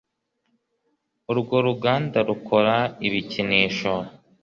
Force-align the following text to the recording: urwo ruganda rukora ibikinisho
urwo 1.31 1.55
ruganda 1.67 2.17
rukora 2.29 2.75
ibikinisho 3.07 3.93